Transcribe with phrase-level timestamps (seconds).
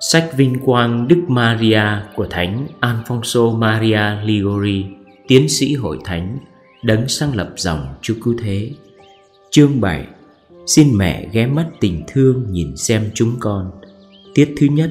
[0.00, 1.82] Sách vinh quang Đức Maria
[2.14, 4.86] của Thánh Alfonso Maria Ligori,
[5.28, 6.38] tiến sĩ hội thánh,
[6.82, 8.70] đấng sáng lập dòng Chúa Cứu Thế.
[9.50, 10.06] Chương 7
[10.66, 13.70] Xin mẹ ghé mắt tình thương nhìn xem chúng con.
[14.34, 14.90] Tiết thứ nhất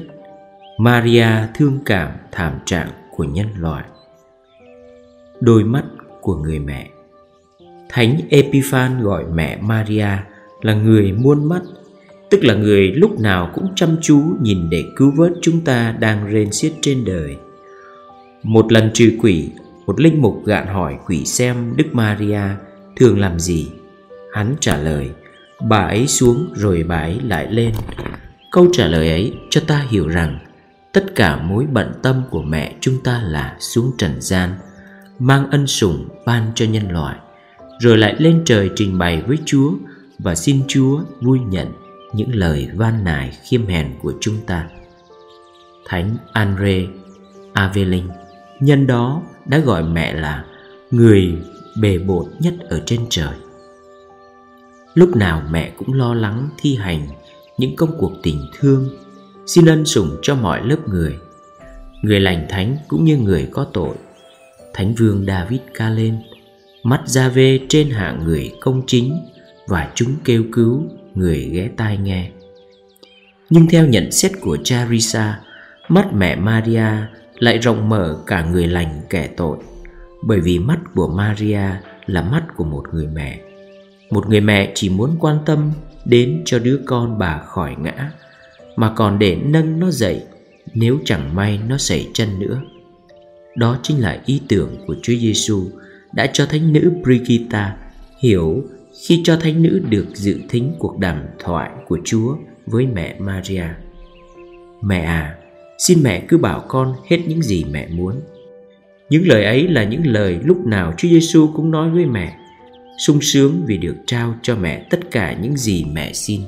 [0.78, 3.84] Maria thương cảm thảm trạng của nhân loại.
[5.40, 5.84] Đôi mắt
[6.20, 6.90] của người mẹ
[7.88, 10.08] Thánh Epiphan gọi mẹ Maria
[10.60, 11.62] là người muôn mắt
[12.30, 16.26] tức là người lúc nào cũng chăm chú nhìn để cứu vớt chúng ta đang
[16.32, 17.36] rên xiết trên đời.
[18.42, 19.50] Một lần trừ quỷ,
[19.86, 22.42] một linh mục gạn hỏi quỷ xem Đức Maria
[22.96, 23.68] thường làm gì.
[24.32, 25.10] Hắn trả lời,
[25.68, 27.72] bà ấy xuống rồi bà ấy lại lên.
[28.50, 30.38] Câu trả lời ấy cho ta hiểu rằng
[30.92, 34.50] tất cả mối bận tâm của mẹ chúng ta là xuống trần gian,
[35.18, 37.16] mang ân sủng ban cho nhân loại,
[37.80, 39.72] rồi lại lên trời trình bày với Chúa
[40.18, 41.66] và xin Chúa vui nhận
[42.12, 44.68] những lời van nài khiêm hèn của chúng ta.
[45.84, 46.86] Thánh Andre
[47.52, 48.04] Avelin
[48.60, 50.44] nhân đó đã gọi mẹ là
[50.90, 51.38] người
[51.80, 53.34] bề bộn nhất ở trên trời.
[54.94, 57.08] Lúc nào mẹ cũng lo lắng thi hành
[57.58, 58.88] những công cuộc tình thương,
[59.46, 61.18] xin ân sủng cho mọi lớp người,
[62.02, 63.94] người lành thánh cũng như người có tội.
[64.74, 66.18] Thánh vương David ca lên,
[66.82, 69.26] mắt ra về trên hạng người công chính
[69.66, 70.82] và chúng kêu cứu
[71.14, 72.30] người ghé tai nghe.
[73.50, 75.40] Nhưng theo nhận xét của cha Risa,
[75.88, 76.88] mắt mẹ Maria
[77.38, 79.58] lại rộng mở cả người lành kẻ tội,
[80.22, 81.70] bởi vì mắt của Maria
[82.06, 83.40] là mắt của một người mẹ.
[84.10, 85.72] Một người mẹ chỉ muốn quan tâm
[86.04, 88.10] đến cho đứa con bà khỏi ngã,
[88.76, 90.22] mà còn để nâng nó dậy
[90.74, 92.60] nếu chẳng may nó xảy chân nữa.
[93.56, 95.64] Đó chính là ý tưởng của Chúa Giêsu
[96.12, 97.76] đã cho thánh nữ Brigitta
[98.22, 98.64] hiểu
[99.02, 102.36] khi cho thánh nữ được dự thính cuộc đàm thoại của Chúa
[102.66, 103.64] với mẹ Maria.
[104.82, 105.34] Mẹ à,
[105.78, 108.20] xin mẹ cứ bảo con hết những gì mẹ muốn.
[109.10, 112.36] Những lời ấy là những lời lúc nào Chúa Giêsu cũng nói với mẹ,
[113.06, 116.40] sung sướng vì được trao cho mẹ tất cả những gì mẹ xin.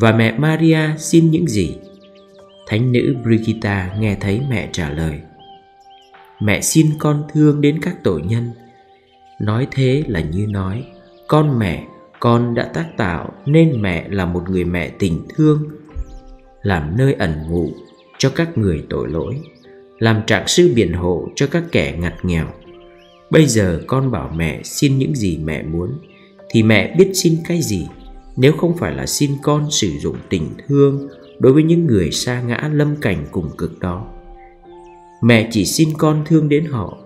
[0.00, 1.76] Và mẹ Maria xin những gì?
[2.66, 5.20] Thánh nữ Brigitta nghe thấy mẹ trả lời
[6.40, 8.50] Mẹ xin con thương đến các tội nhân
[9.40, 10.84] Nói thế là như nói
[11.28, 11.86] con mẹ,
[12.20, 15.70] con đã tác tạo nên mẹ là một người mẹ tình thương,
[16.62, 17.70] làm nơi ẩn ngụ
[18.18, 19.40] cho các người tội lỗi,
[19.98, 22.46] làm trạng sư biển hộ cho các kẻ ngặt nghèo.
[23.30, 25.98] Bây giờ con bảo mẹ xin những gì mẹ muốn,
[26.50, 27.86] thì mẹ biết xin cái gì,
[28.36, 32.42] nếu không phải là xin con sử dụng tình thương đối với những người xa
[32.42, 34.06] ngã lâm cảnh cùng cực đó.
[35.22, 36.98] Mẹ chỉ xin con thương đến họ.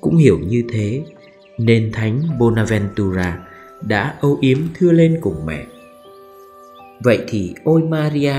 [0.00, 1.04] Cũng hiểu như thế,
[1.58, 3.46] nên thánh bonaventura
[3.80, 5.66] đã âu yếm thưa lên cùng mẹ.
[7.04, 8.34] Vậy thì, ôi maria,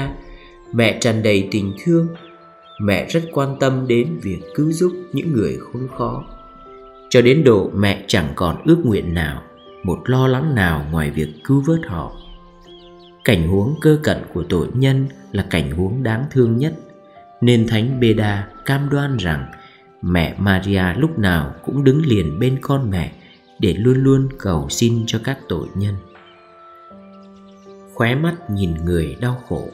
[0.73, 2.07] mẹ tràn đầy tình thương,
[2.81, 6.25] mẹ rất quan tâm đến việc cứu giúp những người khốn khó.
[7.09, 9.41] Cho đến độ mẹ chẳng còn ước nguyện nào,
[9.83, 12.15] một lo lắng nào ngoài việc cứu vớt họ.
[13.23, 16.73] Cảnh huống cơ cận của tội nhân là cảnh huống đáng thương nhất.
[17.41, 19.45] Nên thánh beda cam đoan rằng
[20.01, 23.11] mẹ maria lúc nào cũng đứng liền bên con mẹ
[23.59, 25.95] để luôn luôn cầu xin cho các tội nhân.
[27.94, 29.68] Khóe mắt nhìn người đau khổ.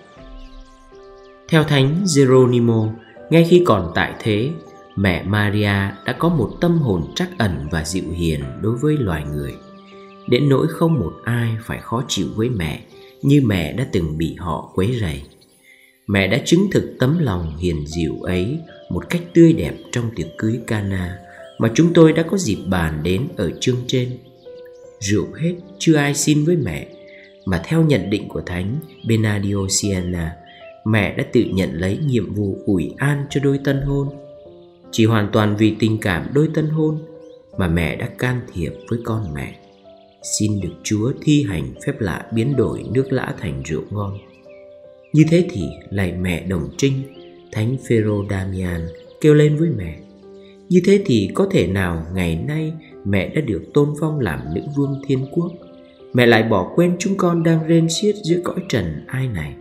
[1.48, 2.90] Theo thánh Geronimo,
[3.30, 4.52] ngay khi còn tại thế,
[4.96, 9.24] mẹ Maria đã có một tâm hồn trắc ẩn và dịu hiền đối với loài
[9.34, 9.56] người.
[10.30, 12.86] Đến nỗi không một ai phải khó chịu với mẹ,
[13.22, 15.22] như mẹ đã từng bị họ quấy rầy.
[16.08, 20.28] Mẹ đã chứng thực tấm lòng hiền dịu ấy một cách tươi đẹp trong tiệc
[20.38, 21.18] cưới Cana
[21.58, 24.10] mà chúng tôi đã có dịp bàn đến ở chương trên.
[25.00, 26.88] Rượu hết chưa ai xin với mẹ,
[27.46, 30.36] mà theo nhận định của Thánh Benadio Siena,
[30.86, 34.10] mẹ đã tự nhận lấy nhiệm vụ ủi an cho đôi tân hôn.
[34.92, 37.00] Chỉ hoàn toàn vì tình cảm đôi tân hôn
[37.58, 39.60] mà mẹ đã can thiệp với con mẹ.
[40.40, 44.18] Xin được Chúa thi hành phép lạ biến đổi nước lã thành rượu ngon.
[45.14, 46.94] Như thế thì lạy mẹ đồng trinh,
[47.52, 48.82] Thánh Phêrô Damian
[49.22, 50.00] kêu lên với mẹ
[50.74, 52.74] như thế thì có thể nào ngày nay
[53.06, 55.52] mẹ đã được tôn phong làm nữ vương thiên quốc?
[56.14, 59.56] Mẹ lại bỏ quên chúng con đang rên xiết giữa cõi trần ai này?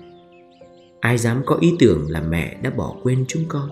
[1.01, 3.71] Ai dám có ý tưởng là mẹ đã bỏ quên chúng con?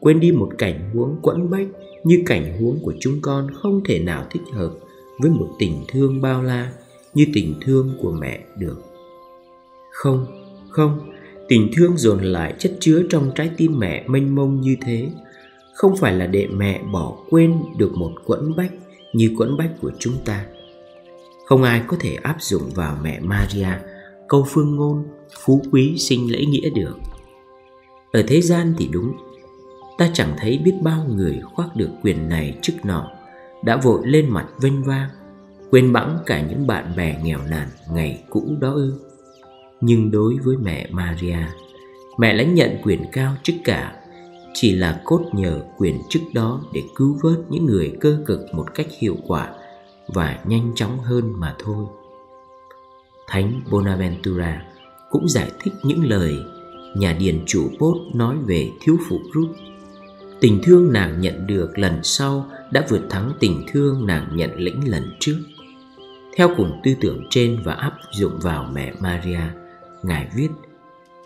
[0.00, 1.66] Quên đi một cảnh huống quẫn bách
[2.04, 4.70] Như cảnh huống của chúng con không thể nào thích hợp
[5.18, 6.72] Với một tình thương bao la
[7.14, 8.82] Như tình thương của mẹ được.
[9.92, 10.26] Không,
[10.70, 10.98] không
[11.48, 15.08] Tình thương dồn lại chất chứa trong trái tim mẹ mênh mông như thế
[15.78, 18.72] không phải là để mẹ bỏ quên được một quẫn bách
[19.12, 20.44] như quẫn bách của chúng ta.
[21.46, 23.68] Không ai có thể áp dụng vào mẹ Maria,
[24.28, 25.04] câu phương ngôn,
[25.44, 26.96] phú quý sinh lễ nghĩa được.
[28.12, 29.12] Ở thế gian thì đúng,
[29.98, 33.10] Ta chẳng thấy biết bao người khoác được quyền này chức nọ,
[33.64, 35.08] Đã vội lên mặt vênh vang,
[35.70, 39.00] Quên bẵng cả những bạn bè nghèo nàn ngày cũ đó ư
[39.80, 41.38] Nhưng đối với mẹ Maria,
[42.18, 43.94] Mẹ lãnh nhận quyền cao chức cả
[44.54, 48.74] chỉ là cốt nhờ quyền chức đó Để cứu vớt những người cơ cực một
[48.74, 49.54] cách hiệu quả
[50.06, 51.86] Và nhanh chóng hơn mà thôi.
[53.26, 54.62] Thánh Bonaventura
[55.10, 56.36] cũng giải thích những lời
[56.96, 59.48] nhà điền chủ bốt nói về thiếu phụ rút
[60.40, 64.90] tình thương nàng nhận được lần sau đã vượt thắng tình thương nàng nhận lĩnh
[64.90, 65.38] lần trước.
[66.36, 69.40] Theo cùng tư tưởng trên và áp dụng vào mẹ maria,
[70.02, 70.48] ngài viết,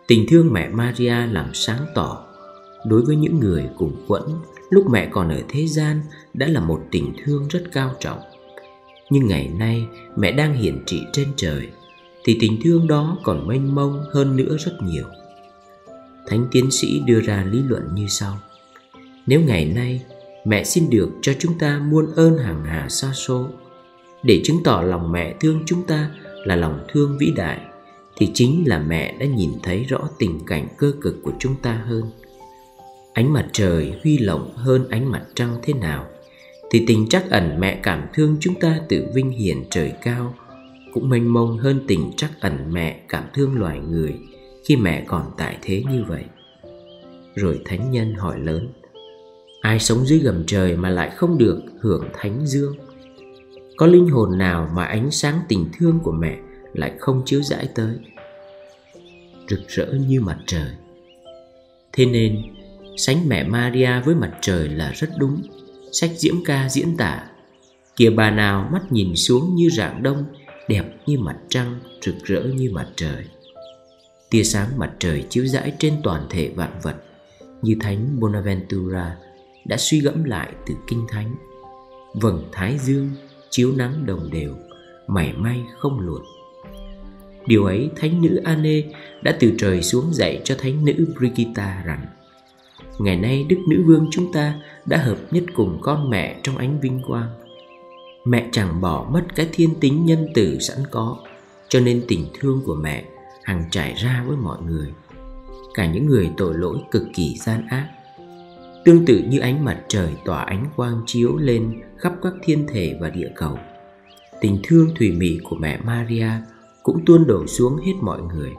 [0.06, 2.24] tình thương mẹ maria làm sáng tỏ
[2.86, 4.22] đối với những người cùng quẫn
[4.70, 6.00] lúc mẹ còn ở thế gian
[6.34, 8.20] đã là một tình thương rất cao trọng.
[9.10, 9.86] Nhưng ngày nay
[10.16, 11.68] mẹ đang hiển trị trên trời,
[12.24, 15.04] thì tình thương đó còn mênh mông hơn nữa rất nhiều.
[16.26, 18.38] Thánh tiến sĩ đưa ra lý luận như sau.
[19.26, 20.02] Nếu ngày nay
[20.44, 23.48] mẹ xin được cho chúng ta muôn ơn hàng hà xa số
[24.22, 26.10] để chứng tỏ lòng mẹ thương chúng ta
[26.44, 27.60] là lòng thương vĩ đại,
[28.16, 31.82] thì chính là mẹ đã nhìn thấy rõ tình cảnh cơ cực của chúng ta
[31.86, 32.02] hơn
[33.12, 36.06] ánh mặt trời huy lộng hơn ánh mặt trăng thế nào?
[36.70, 40.34] Thì tình trắc ẩn mẹ cảm thương chúng ta tự vinh hiển trời cao.
[40.94, 44.14] Cũng mênh mông hơn tình trắc ẩn mẹ cảm thương loài người
[44.64, 46.24] khi mẹ còn tại thế như vậy.
[47.34, 48.68] Rồi thánh nhân hỏi lớn,
[49.60, 52.76] ai sống dưới gầm trời mà lại không được hưởng thánh dương?
[53.76, 56.38] Có linh hồn nào mà ánh sáng tình thương của mẹ
[56.72, 57.94] lại không chiếu rãi tới?
[59.48, 60.70] Rực rỡ như mặt trời.
[61.92, 62.42] Thế nên
[62.96, 65.42] sánh mẹ maria với mặt trời là rất đúng.
[65.92, 67.24] Sách diễm ca diễn tả,
[67.96, 70.24] kìa bà nào mắt nhìn xuống như rạng đông,
[70.68, 73.24] đẹp như mặt trăng, rực rỡ như mặt trời.
[74.30, 76.96] Tia sáng mặt trời chiếu rãi trên toàn thể vạn vật,
[77.62, 79.16] như thánh bonaventura
[79.64, 81.34] đã suy gẫm lại từ kinh thánh.
[82.14, 83.10] Vầng thái dương
[83.50, 84.54] chiếu nắng đồng đều,
[85.06, 86.22] mảy may không luột.
[87.46, 88.82] Điều ấy thánh nữ Anne
[89.22, 92.06] đã từ trời xuống dạy cho thánh nữ Brigitta rằng
[93.02, 94.54] ngày nay đức nữ vương chúng ta
[94.86, 97.28] đã hợp nhất cùng con mẹ trong ánh vinh quang.
[98.24, 101.16] Mẹ chẳng bỏ mất cái thiên tính nhân từ sẵn có,
[101.68, 103.04] cho nên tình thương của mẹ
[103.42, 104.88] hằng trải ra với mọi người.
[105.74, 107.88] Cả những người tội lỗi cực kỳ gian ác,
[108.84, 112.96] tương tự như ánh mặt trời tỏa ánh quang chiếu lên khắp các thiên thể
[113.00, 113.58] và địa cầu.
[114.40, 116.28] Tình thương thủy mị của mẹ maria
[116.82, 118.52] cũng tuôn đổ xuống hết mọi người,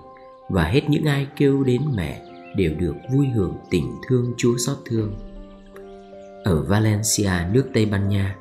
[0.50, 2.22] và hết những ai kêu đến mẹ
[2.55, 5.13] đều được vui hưởng tình thương chúa xót thương
[6.44, 8.35] ở valencia nước tây ban nha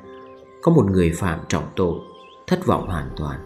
[0.61, 1.99] có một người phạm trọng tội
[2.47, 3.39] thất vọng hoàn toàn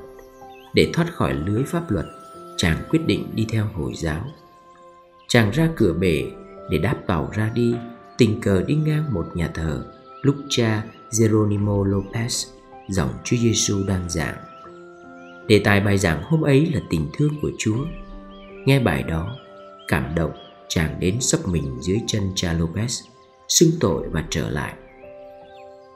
[0.74, 2.06] để thoát khỏi lưới pháp luật
[2.58, 4.26] chàng quyết định đi theo hồi giáo
[5.28, 6.24] chàng ra cửa bể
[6.72, 7.76] để đáp tàu ra đi
[8.18, 9.86] tình cờ đi ngang một nhà thờ
[10.22, 10.84] lúc cha
[11.20, 12.48] Geronimo Lopez
[12.88, 14.36] dòng Chúa Giêsu đang giảng.
[15.48, 17.86] Đề tài bài giảng hôm ấy là tình thương của Chúa.
[18.66, 19.36] Nghe bài đó,
[19.88, 20.32] cảm động,
[20.70, 23.06] chàng đến sấp mình dưới chân cha Lopez,
[23.48, 24.74] xưng tội và trở lại.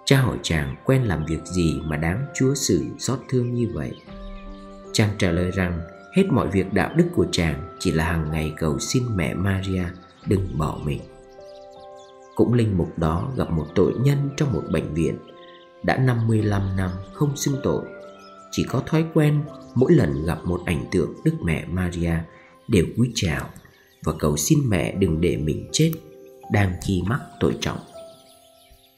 [0.05, 3.91] Cha hỏi chàng quen làm việc gì mà đáng Chúa xử xót thương như vậy.
[4.93, 5.81] Chàng trả lời rằng
[6.15, 9.83] hết mọi việc đạo đức của chàng chỉ là hàng ngày cầu xin mẹ Maria
[10.27, 11.01] đừng bỏ mình.
[12.35, 15.17] Cũng linh mục đó gặp một tội nhân trong một bệnh viện
[15.83, 17.83] Đã 55 năm không xưng tội
[18.51, 19.43] Chỉ có thói quen
[19.75, 22.13] mỗi lần gặp một ảnh tượng Đức Mẹ Maria
[22.67, 23.49] Đều cúi chào
[24.03, 25.91] và cầu xin mẹ đừng để mình chết,
[26.51, 27.79] Đang khi mắc tội trọng.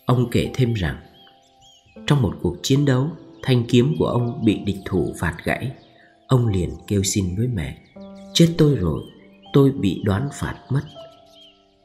[0.06, 0.98] Ông kể thêm rằng,
[2.08, 3.08] Trong một cuộc chiến đấu,
[3.42, 5.72] Thanh kiếm của ông bị địch thủ phạt gãy,
[6.28, 7.78] Ông liền kêu xin với mẹ,
[8.34, 9.02] Chết tôi rồi,
[9.54, 10.82] Tôi bị đoán phạt mất.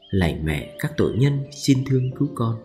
[0.09, 2.55] Lạy mẹ, các tội nhân xin thương cứu con.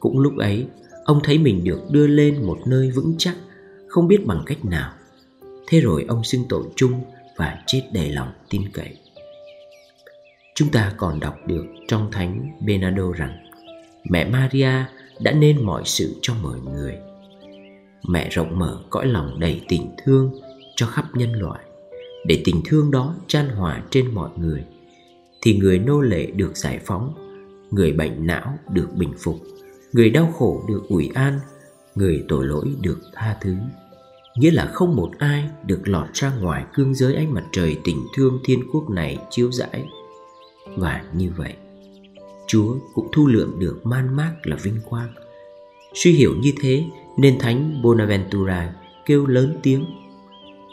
[0.00, 0.66] Cũng lúc ấy,
[1.04, 3.36] Ông thấy mình được đưa lên một nơi vững chắc,
[3.88, 4.92] Không biết bằng cách nào.
[5.66, 6.92] Thế rồi ông xưng tội chung
[7.36, 8.98] Và chết đầy lòng tin cậy.
[10.54, 13.32] Chúng ta còn đọc được trong Thánh Bernardo rằng
[14.10, 14.84] Mẹ Maria
[15.20, 16.94] đã nên mọi sự cho mọi người.
[18.08, 20.32] Mẹ rộng mở cõi lòng đầy tình thương
[20.76, 21.64] cho khắp nhân loại,
[22.26, 24.64] Để tình thương đó chan hòa trên mọi người.
[25.42, 27.14] Thì người nô lệ được giải phóng,
[27.70, 29.36] người bệnh não được bình phục,
[29.92, 31.40] người đau khổ được ủi an,
[31.94, 33.56] người tội lỗi được tha thứ.
[34.36, 38.06] Nghĩa là không một ai được lọt ra ngoài cương giới ánh mặt trời tình
[38.16, 39.84] thương thiên quốc này chiếu rãi
[40.76, 41.54] và như vậy,
[42.46, 45.14] chúa cũng thu lượm được man mác là vinh quang.
[45.94, 46.84] Suy hiểu như thế,
[47.18, 48.74] nên thánh bonaventura
[49.06, 49.84] kêu lớn tiếng,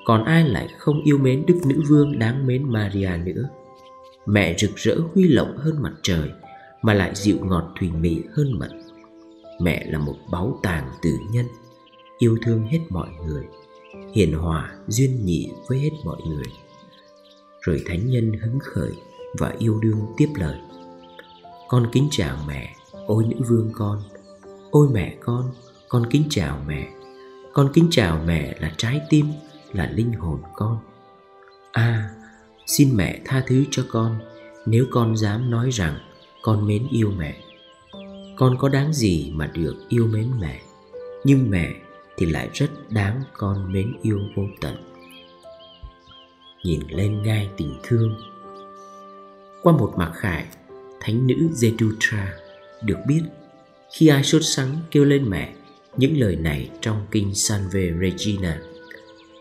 [0.06, 3.50] còn ai lại không yêu mến đức nữ vương đáng mến maria nữa?
[4.26, 6.30] Mẹ rực rỡ huy lộng hơn mặt trời,
[6.84, 8.70] Mà lại dịu ngọt thùy mị hơn mật
[9.62, 11.46] Mẹ là một báu tàng tử nhân,
[12.18, 13.44] Yêu thương hết mọi người,
[14.14, 16.46] Hiền hòa, duyên nhị với hết mọi người.
[17.62, 18.92] Rồi thánh nhân hứng khởi
[19.40, 20.58] và yêu đương tiếp lời.
[21.68, 22.76] Con kính chào mẹ,
[23.08, 24.02] Ôi nữ vương con.
[24.72, 25.52] Ôi mẹ con
[25.90, 26.88] Con kính chào mẹ.
[27.54, 29.26] Con kính chào mẹ là trái tim,
[29.74, 30.78] Là linh hồn con.
[31.72, 32.10] À
[32.68, 34.20] xin mẹ tha thứ cho con.
[34.66, 35.96] Nếu con dám nói rằng
[36.42, 37.44] Con mến yêu mẹ,
[38.38, 40.62] Con có đáng gì mà được yêu mến mẹ?
[41.24, 41.74] Nhưng mẹ
[42.18, 44.76] thì lại rất đáng con mến yêu vô tận.
[46.64, 48.16] Nhìn lên ngai tình thương
[49.64, 50.46] qua một mạc khải,
[51.00, 52.26] thánh nữ Zedutra
[52.82, 53.22] được biết.
[53.94, 55.54] Khi ai sốt sắng kêu lên mẹ,
[55.98, 58.62] những lời này trong kinh Salve Regina.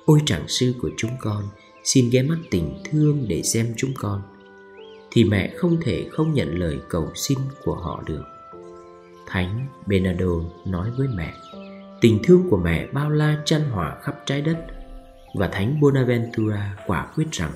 [0.04, 1.44] Ôi trạng sư của chúng con,
[1.84, 4.22] xin ghé mắt tình thương để xem chúng con.
[5.10, 8.24] Thì mẹ không thể không nhận lời cầu xin của họ được.
[9.26, 10.32] Thánh Bernardo
[10.66, 11.34] nói với mẹ,
[12.00, 14.66] Tình thương của mẹ bao la chan hòa khắp trái đất.
[15.34, 17.52] Và Thánh Bonaventura quả quyết rằng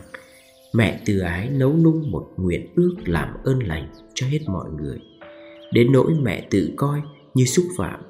[0.75, 4.99] Mẹ từ ái nấu nung một nguyện ước làm ơn lành cho hết mọi người.
[5.73, 7.01] Đến nỗi mẹ tự coi
[7.35, 8.01] như xúc phạm,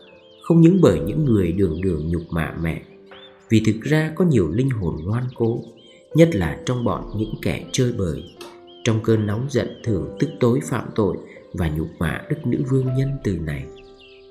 [0.43, 2.83] Không những bởi những người đường đường nhục mạ mẹ,
[3.51, 5.63] Vì thực ra có nhiều linh hồn ngoan cố,
[6.15, 8.25] Nhất là trong bọn những kẻ chơi bời,
[8.85, 11.17] Trong cơn nóng giận thường tức tối phạm tội
[11.53, 13.65] Và nhục mạ đức nữ vương nhân từ này,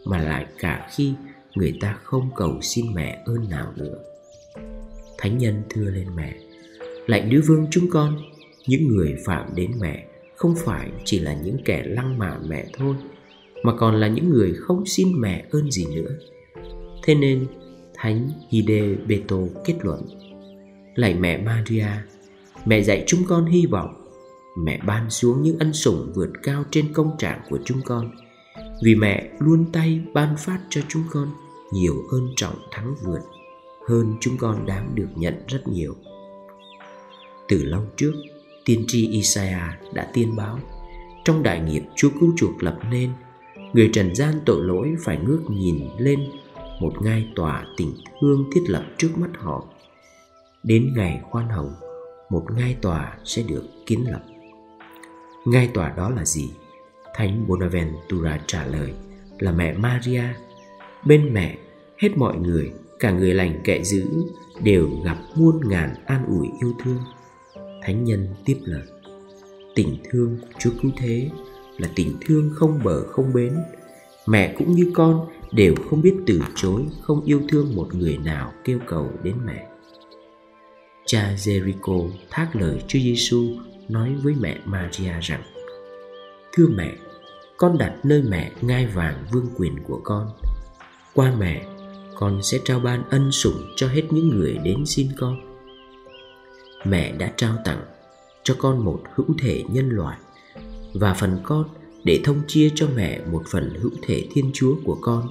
[0.06, 1.14] Mà lại cả khi
[1.56, 3.98] người ta không cầu xin mẹ ơn nào nữa.
[5.18, 6.43] Thánh nhân thưa lên mẹ
[7.06, 8.18] lạy nữ vương chúng con,
[8.68, 12.96] những người phạm đến mẹ không phải chỉ là những kẻ lăng mạ mẹ thôi,
[13.64, 16.12] mà còn là những người không xin mẹ ơn gì nữa.
[17.04, 17.46] Thế nên,
[17.94, 20.02] thánh hide beto kết luận,
[20.96, 21.88] lạy mẹ maria,
[22.66, 24.00] mẹ dạy chúng con hy vọng.
[24.58, 28.12] Mẹ ban xuống những ân sủng vượt cao trên công trạng của chúng con,
[28.84, 31.28] vì mẹ luôn tay ban phát cho chúng con
[31.74, 33.22] nhiều ơn trọng thắng vượt
[33.88, 35.96] hơn chúng con đáng được nhận rất nhiều
[37.48, 38.14] từ lâu trước,
[38.66, 40.60] tiên tri Isaiah đã tiên báo,
[41.26, 43.10] trong đại nghiệp Chúa cứu chuộc lập nên,
[43.74, 46.20] người trần gian tội lỗi phải ngước nhìn lên
[46.80, 49.66] một ngai tòa tình thương thiết lập trước mắt họ.
[50.64, 51.74] Đến ngày khoan hồng,
[52.30, 54.22] một ngai tòa sẽ được kiến lập.
[55.46, 56.52] Ngai tòa đó là gì?
[57.16, 58.94] Thánh bonaventura trả lời
[59.40, 60.24] là mẹ maria.
[61.06, 61.58] Bên mẹ,
[61.98, 64.08] hết mọi người, cả người lành kẻ dữ
[64.64, 67.00] đều gặp muôn ngàn an ủi yêu thương
[67.86, 68.84] thánh nhân tiếp lời.
[69.76, 71.30] Tình thương của chúa cứu thế
[71.78, 73.54] là tình thương không bờ không bến.
[74.28, 78.54] Mẹ cũng như con đều không biết từ chối, không yêu thương một người nào
[78.64, 79.68] kêu cầu đến mẹ.
[81.06, 83.48] Cha Jericho thác lời Chúa Giêsu
[83.90, 85.42] nói với mẹ Maria rằng,
[86.54, 86.94] thưa mẹ,
[87.58, 90.30] con đặt nơi mẹ ngai vàng vương quyền của con.
[91.14, 91.66] Qua mẹ,
[92.16, 95.53] con sẽ trao ban ân sủng cho hết những người đến xin con
[96.84, 97.82] mẹ đã trao tặng
[98.44, 100.18] cho con một hữu thể nhân loại
[100.94, 101.70] và phần con
[102.04, 105.30] để thông chia cho mẹ một phần hữu thể thiên chúa của con.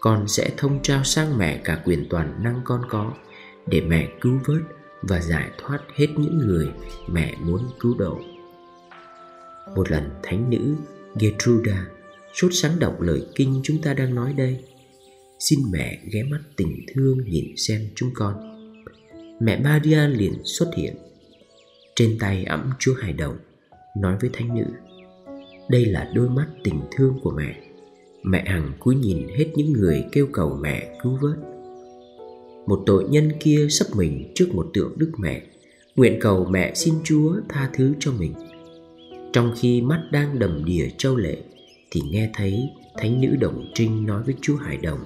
[0.00, 3.12] Con sẽ thông trao sang mẹ cả quyền toàn năng con có
[3.66, 4.62] để mẹ cứu vớt
[5.02, 6.68] và giải thoát hết những người
[7.08, 8.20] mẹ muốn cứu độ.
[9.76, 10.74] Một lần thánh nữ
[11.20, 11.86] Gertruda
[12.34, 14.64] sốt sáng đọc lời kinh chúng ta đang nói đây.
[15.38, 18.53] Xin mẹ ghé mắt tình thương nhìn xem chúng con.
[19.44, 20.96] Mẹ Maria liền xuất hiện.
[21.96, 23.36] Trên tay ẵm chúa hài đồng,
[23.96, 24.64] Nói với thánh nữ,
[25.68, 27.60] Đây là đôi mắt tình thương của mẹ.
[28.22, 31.36] Mẹ hằng cúi nhìn hết những người kêu cầu mẹ cứu vớt.
[32.66, 35.42] Một tội nhân kia sắp mình trước một tượng Đức Mẹ.
[35.96, 38.32] Nguyện cầu mẹ xin Chúa tha thứ cho mình.
[39.32, 41.36] Trong khi mắt đang đầm đìa châu lệ,
[41.90, 45.00] Thì nghe thấy Thánh nữ Đồng Trinh nói với Chúa Hải Đồng,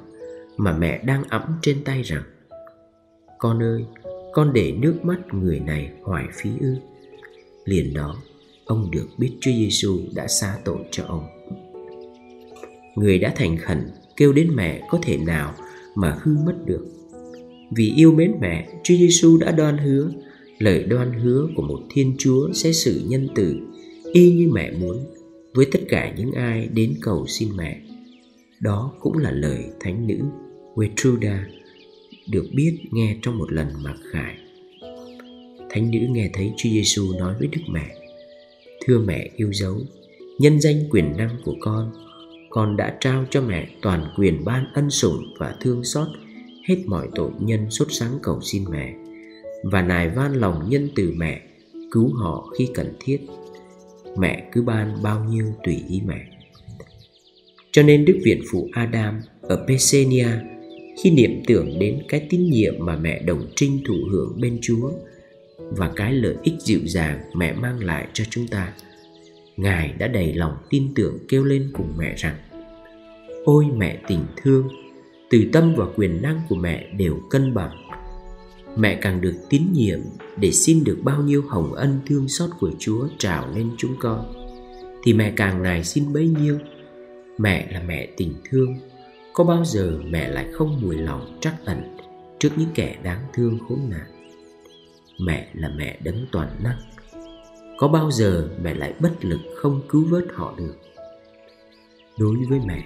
[0.57, 2.23] mà mẹ đang ẵm trên tay rằng,
[3.39, 3.85] con ơi
[4.33, 6.75] con để nước mắt người này hoài phí ư.
[7.65, 8.17] Liền đó,
[8.65, 11.25] ông được biết Chúa Giêsu đã xá tội cho ông.
[12.95, 15.55] Người đã thành khẩn kêu đến mẹ có thể nào
[15.95, 16.87] mà hư mất được.
[17.77, 20.11] Vì yêu mến mẹ, Chúa Giêsu đã đoan hứa,
[20.59, 23.57] lời đoan hứa của một Thiên Chúa sẽ xử nhân từ
[24.13, 25.05] y như mẹ muốn,
[25.55, 27.81] với tất cả những ai đến cầu xin mẹ.
[28.61, 30.19] Đó cũng là lời thánh nữ
[30.75, 31.39] Wetruda
[32.31, 34.37] được biết nghe trong một lần mặc khải.
[35.71, 37.95] Thánh nữ nghe thấy Chúa Giêsu nói với Đức Mẹ:
[38.87, 39.77] "Thưa mẹ yêu dấu,
[40.39, 41.93] nhân danh quyền năng của con,
[42.51, 46.09] con đã trao cho mẹ toàn quyền ban ân sủng và thương xót
[46.69, 48.95] hết mọi tội nhân sốt sáng cầu xin mẹ
[49.63, 51.43] và nài van lòng nhân từ mẹ
[51.91, 53.21] cứu họ khi cần thiết
[54.19, 56.27] Mẹ cứ ban bao nhiêu tùy ý mẹ
[57.73, 60.29] Cho nên Đức Viện Phụ Adam ở Pesenia
[61.03, 64.91] khi niệm tưởng đến cái tín nhiệm mà mẹ đồng trinh thụ hưởng bên Chúa
[65.59, 68.73] Và cái lợi ích dịu dàng mẹ mang lại cho chúng ta,
[69.57, 72.37] Ngài đã đầy lòng tin tưởng kêu lên cùng mẹ rằng,
[73.45, 74.69] Ôi mẹ tình thương,
[75.31, 77.77] Từ tâm và quyền năng của mẹ đều cân bằng.
[78.77, 79.99] Mẹ càng được tín nhiệm
[80.41, 84.33] để xin được bao nhiêu hồng ân thương xót của Chúa trào lên chúng con,
[85.05, 86.59] Thì mẹ càng nài xin bấy nhiêu.
[87.39, 88.75] Mẹ là mẹ tình thương.
[89.39, 91.97] Có bao giờ mẹ lại không mùi lòng trắc ẩn
[92.39, 94.35] Trước những kẻ đáng thương khốn nạn?
[95.21, 96.79] Mẹ là mẹ đấng toàn năng.
[97.77, 100.75] Có bao giờ mẹ lại bất lực không cứu vớt họ được?
[102.19, 102.85] Đối với mẹ,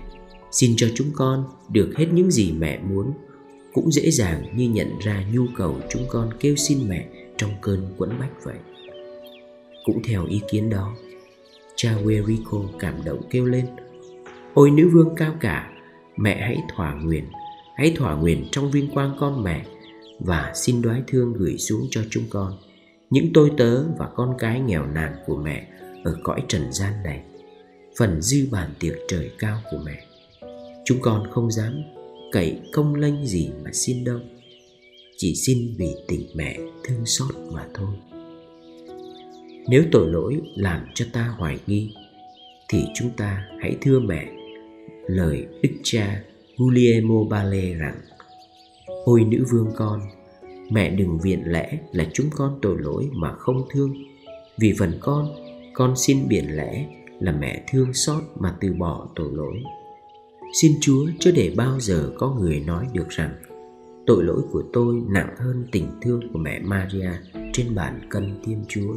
[0.53, 3.13] Xin cho chúng con được hết những gì mẹ muốn,
[3.73, 7.95] cũng dễ dàng như nhận ra nhu cầu chúng con kêu xin mẹ trong cơn
[7.99, 8.57] quẫn bách vậy.
[9.85, 10.97] Cũng theo ý kiến đó,
[11.77, 13.67] cha Werico cảm động kêu lên,
[14.55, 15.72] ôi nữ vương cao cả
[16.17, 17.25] mẹ hãy thỏa nguyện,
[17.77, 19.65] hãy thỏa nguyện trong vinh quang con mẹ
[20.19, 22.59] và xin đoái thương gửi xuống cho chúng con,
[23.11, 25.69] những tôi tớ và con cái nghèo nàn của mẹ
[26.05, 27.23] ở cõi trần gian này,
[27.99, 30.05] phần dư bàn tiệc trời cao của mẹ.
[30.85, 31.83] Chúng con không dám
[32.33, 34.21] cậy công lanh gì mà xin đâu,
[35.17, 37.95] chỉ xin vì tình mẹ thương xót mà thôi.
[39.69, 41.95] Nếu tội lỗi làm cho ta hoài nghi,
[42.69, 44.27] thì chúng ta hãy thưa mẹ
[45.17, 46.23] lời đức cha
[46.57, 48.01] Guglielmo Bale rằng,
[49.05, 50.01] ôi nữ vương con,
[50.71, 53.95] mẹ đừng viện lẽ là chúng con tội lỗi mà không thương.
[54.59, 55.29] Vì phần con
[55.75, 56.87] con xin biển lẽ
[57.21, 59.63] là mẹ thương xót mà từ bỏ tội lỗi.
[60.63, 63.35] Xin Chúa chớ để bao giờ có người nói được rằng,
[64.07, 67.11] Tội lỗi của tôi nặng hơn tình thương của mẹ Maria
[67.53, 68.95] trên bàn cân Thiên Chúa.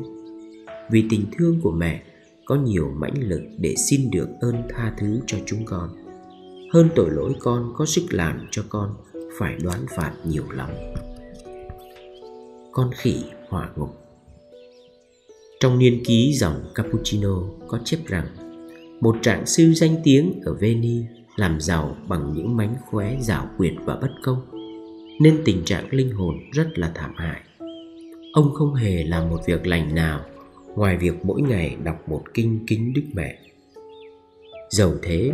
[0.92, 2.04] Vì tình thương của mẹ
[2.46, 6.05] có nhiều mãnh lực để xin được ơn tha thứ cho chúng con.
[6.74, 8.96] Hơn tội lỗi con có sức làm cho con,
[9.40, 10.70] phải đoán phạt nhiều lắm.
[12.72, 13.90] Con khỉ hỏa ngục.
[15.60, 18.26] Trong niên ký dòng Cappuccino có chép rằng,
[19.02, 21.04] Một trạng sư danh tiếng ở veni
[21.36, 24.42] làm giàu bằng những mánh khóe giảo quyệt và bất công,
[25.22, 27.42] nên tình trạng linh hồn rất là thảm hại.
[28.34, 30.22] Ông không hề làm một việc lành nào
[30.76, 33.40] ngoài việc mỗi ngày đọc một kinh kính đức mẹ.
[34.70, 35.32] Dầu thế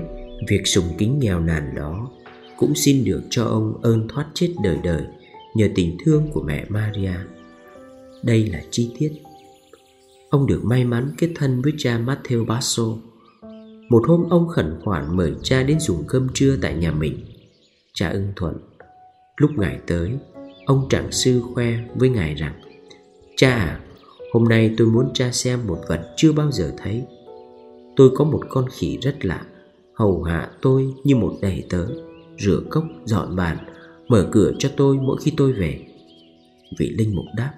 [0.47, 2.11] việc sùng kính nghèo nàn đó
[2.57, 5.03] cũng xin được cho ông ơn thoát chết đời đời
[5.55, 7.13] nhờ tình thương của mẹ maria.
[8.23, 9.11] Đây là chi tiết.
[10.29, 12.83] Ông được may mắn kết thân với cha Matteo Basso.
[13.89, 17.25] Một hôm ông khẩn khoản mời cha đến dùng cơm trưa tại nhà mình.
[17.93, 18.57] Cha ưng thuận.
[19.37, 20.11] Lúc ngài tới,
[20.65, 22.53] Ông trạng sư khoe với ngài rằng,
[23.35, 23.79] Cha à
[24.33, 27.03] Hôm nay tôi muốn cha xem một vật chưa bao giờ thấy.
[27.95, 29.45] Tôi có một con khỉ rất lạ.
[30.01, 31.87] Hầu hạ tôi như một đầy tớ.
[32.39, 33.57] Rửa cốc, dọn bàn
[34.07, 35.79] Mở cửa cho tôi mỗi khi tôi về.
[36.79, 37.53] Vị linh mục đáp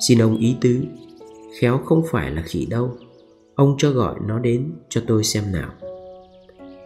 [0.00, 0.80] Xin ông ý tứ.
[1.60, 2.96] Khéo không phải là khỉ đâu.
[3.54, 5.72] Ông cho gọi nó đến cho tôi xem nào.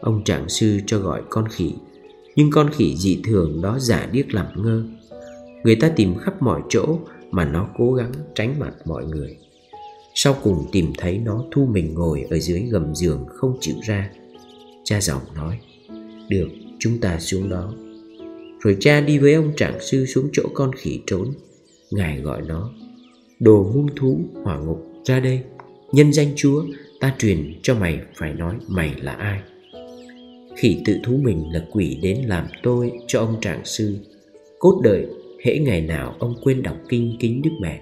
[0.00, 1.72] Ông trạng sư cho gọi con khỉ
[2.36, 4.84] Nhưng con khỉ dị thường đó giả điếc làm ngơ.
[5.64, 6.98] Người ta tìm khắp mọi chỗ
[7.30, 9.36] Mà nó cố gắng tránh mặt mọi người.
[10.14, 14.10] Sau cùng tìm thấy nó thu mình ngồi ở dưới gầm giường không chịu ra.
[14.84, 15.58] Cha giọng nói,
[16.28, 17.74] Được, chúng ta xuống đó.
[18.60, 21.34] Rồi cha đi với ông trạng sư xuống chỗ con khỉ trốn.
[21.90, 22.70] Ngài gọi nó,
[23.40, 25.40] Đồ hung thú hỏa ngục, ra đây.
[25.92, 26.64] Nhân danh Chúa,
[27.00, 29.40] ta truyền cho mày, phải nói mày là ai?
[30.56, 33.96] Khỉ tự thú mình là quỷ đến làm tôi cho ông trạng sư.
[34.58, 35.06] Cốt đời,
[35.44, 37.80] hễ ngày nào ông quên đọc kinh kính Đức Mẹ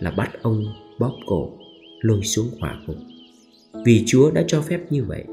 [0.00, 0.64] Là bắt ông
[0.98, 1.52] bóp cổ,
[2.00, 2.96] lôi xuống hỏa ngục.
[3.84, 5.24] Vì Chúa đã cho phép như vậy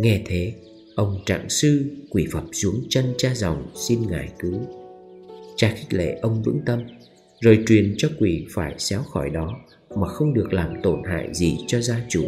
[0.00, 0.52] Nghe thế,
[0.94, 4.60] Ông trạng sư quỳ phập xuống chân cha dòng xin ngài cứu.
[5.56, 6.80] Cha khích lệ ông vững tâm,
[7.40, 9.50] Rồi truyền cho quỷ phải xéo khỏi đó
[9.96, 12.24] mà không được làm tổn hại gì cho gia chủ.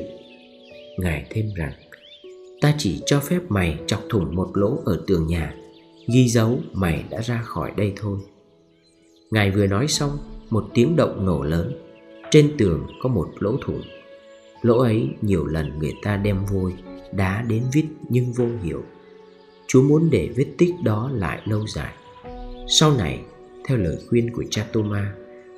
[0.98, 1.72] Ngài thêm rằng,
[2.60, 5.54] ta chỉ cho phép mày chọc thủng một lỗ ở tường nhà,
[6.14, 8.18] ghi dấu mày đã ra khỏi đây thôi.
[9.30, 10.18] Ngài vừa nói xong,
[10.50, 11.72] một tiếng động nổ lớn.
[12.30, 13.82] Trên tường có một lỗ thủng.
[14.62, 16.72] Lỗ ấy nhiều lần người ta đem vôi
[17.12, 18.82] đá đến vít nhưng vô hiệu.
[19.66, 21.94] Chúa muốn để vết tích đó lại lâu dài.
[22.68, 23.20] Sau này,
[23.64, 25.14] theo lời khuyên của cha Toma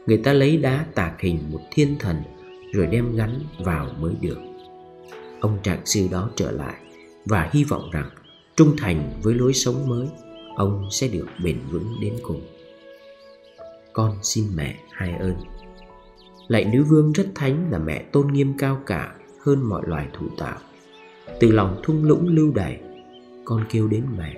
[0.09, 2.17] người ta lấy đá tạc hình một thiên thần
[2.73, 4.39] rồi đem gắn vào mới được.
[5.41, 6.75] Ông trạng sư đó trở lại
[7.27, 8.11] và hy vọng rằng
[8.57, 10.09] trung thành với lối sống mới,
[10.57, 12.41] ông sẽ được bền vững đến cùng.
[13.93, 15.35] Con xin mẹ hai ơn.
[16.49, 20.27] Lạy nữ vương rất thánh là mẹ tôn nghiêm cao cả hơn mọi loài thủ
[20.39, 20.59] tạo.
[21.41, 22.81] Từ lòng thung lũng lưu đày,
[23.45, 24.37] Con kêu đến mẹ.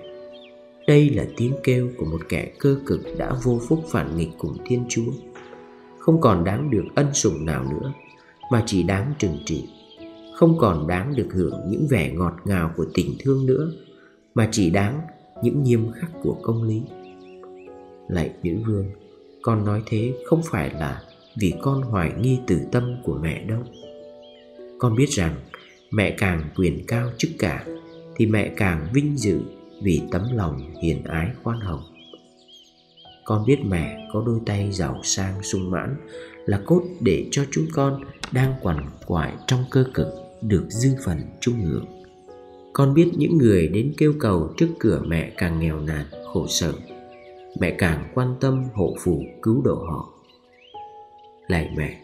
[0.86, 4.56] Đây là tiếng kêu của một kẻ cơ cực đã vô phúc phản nghịch cùng
[4.66, 5.12] Thiên Chúa.
[5.98, 7.92] Không còn đáng được ân sủng nào nữa,
[8.52, 9.68] Mà chỉ đáng trừng trị.
[10.34, 13.72] Không còn đáng được hưởng những vẻ ngọt ngào của tình thương nữa,
[14.34, 15.00] Mà chỉ đáng
[15.42, 16.82] những nghiêm khắc của công lý.
[18.08, 18.86] Lạy nữ vương,
[19.42, 21.02] Con nói thế không phải là
[21.40, 23.62] vì con hoài nghi từ tâm của mẹ đâu.
[24.78, 25.34] Con biết rằng
[25.90, 27.64] mẹ càng quyền cao chức cả,
[28.16, 29.40] thì mẹ càng vinh dự
[29.82, 31.82] vì tấm lòng hiền ái khoan hồng.
[33.24, 35.96] Con biết mẹ có đôi tay giàu sang sung mãn,
[36.46, 40.06] là cốt để cho chúng con đang quằn quại trong cơ cực
[40.42, 41.86] được dư phần trung hưởng.
[42.72, 46.72] Con biết những người đến kêu cầu trước cửa mẹ càng nghèo nàn, khổ sở.
[47.60, 50.08] Mẹ càng quan tâm hộ phù cứu độ họ.
[51.48, 52.00] Lạy mẹ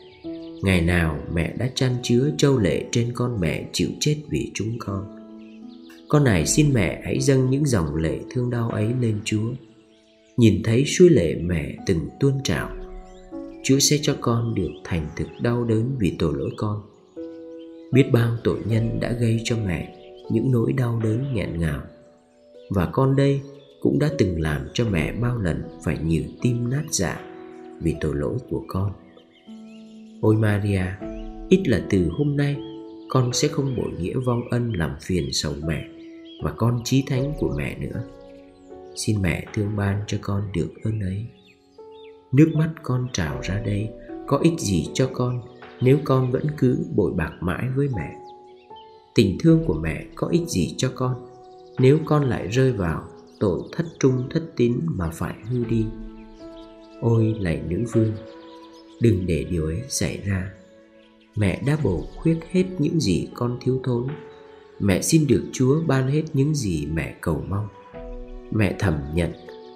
[0.62, 4.78] Ngày nào mẹ đã chăn chứa châu lệ trên con mẹ chịu chết vì chúng
[4.78, 5.04] con.
[6.08, 9.52] Con này xin mẹ hãy dâng những dòng lệ thương đau ấy lên Chúa.
[10.36, 12.70] Nhìn thấy suối lệ mẹ từng tuôn trào,
[13.64, 16.82] Chúa sẽ cho con được thành thực đau đớn vì tội lỗi con.
[17.92, 19.96] Biết bao tội nhân đã gây cho mẹ
[20.30, 21.82] những nỗi đau đớn nghẹn ngào,
[22.70, 23.40] Và con đây
[23.80, 27.20] cũng đã từng làm cho mẹ bao lần phải nhiều tim nát dạ
[27.80, 28.92] vì tội lỗi của con.
[30.20, 30.84] Ôi Maria,
[31.48, 32.56] ít là từ hôm nay
[33.08, 35.88] con sẽ không bội nghĩa vong ân làm phiền sầu mẹ
[36.42, 38.02] và con trí thánh của mẹ nữa.
[38.94, 41.26] Xin mẹ thương ban cho con được ơn ấy.
[42.32, 43.88] Nước mắt con trào ra đây
[44.26, 45.40] có ích gì cho con
[45.80, 48.14] nếu con vẫn cứ bội bạc mãi với mẹ.
[49.14, 51.14] Tình thương của mẹ có ích gì cho con
[51.78, 53.04] nếu con lại rơi vào
[53.40, 55.86] tội thất trung thất tín mà phải hư đi.
[57.00, 58.12] Ôi lạy nữ vương,
[59.00, 60.50] Đừng để điều ấy xảy ra.
[61.36, 64.06] Mẹ đã bổ khuyết hết những gì con thiếu thốn.
[64.80, 67.68] Mẹ xin được Chúa ban hết những gì mẹ cầu mong.
[68.50, 69.32] Mẹ thầm nhận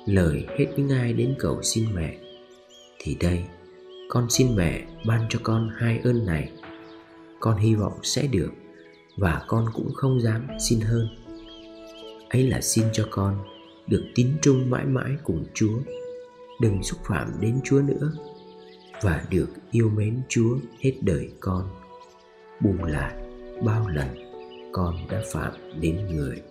[0.07, 2.17] lời hết những ai đến cầu xin mẹ.
[2.99, 3.45] Thì đây,
[4.09, 6.53] con xin mẹ ban cho con hai ơn này.
[7.41, 8.51] Con hy vọng sẽ được
[9.17, 11.09] Và con cũng không dám xin hơn.
[12.29, 13.39] Ấy là xin cho con
[13.87, 15.79] được tín trung mãi mãi cùng Chúa.
[16.61, 18.13] Đừng xúc phạm đến Chúa nữa
[19.03, 21.69] và được yêu mến Chúa hết đời con.
[22.61, 23.15] Bù lại,
[23.65, 24.09] bao lần
[24.73, 26.43] con đã phạm đến người.